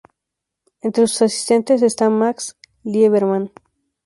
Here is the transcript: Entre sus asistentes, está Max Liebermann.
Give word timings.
Entre 0.81 1.05
sus 1.05 1.21
asistentes, 1.21 1.83
está 1.83 2.09
Max 2.09 2.57
Liebermann. 2.83 3.51